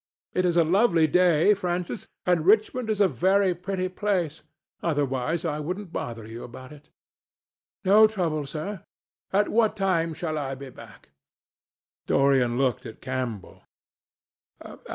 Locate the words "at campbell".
12.87-13.61